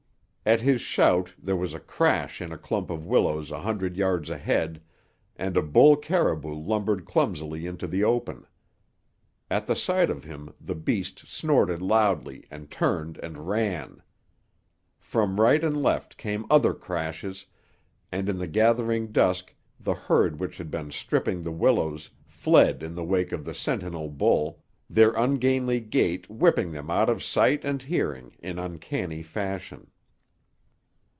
[0.43, 4.27] At his shout there was a crash in a clump of willows a hundred yards
[4.27, 4.81] ahead
[5.35, 8.47] and a bull caribou lumbered clumsily into the open.
[9.51, 14.01] At the sight of him the beast snorted loudly and turned and ran.
[14.99, 17.45] From right and left came other crashes,
[18.11, 22.95] and in the gathering dusk the herd which had been stripping the willows fled in
[22.95, 27.83] the wake of the sentinel bull, their ungainly gait whipping them out of sight and
[27.83, 29.85] hearing in uncanny fashion.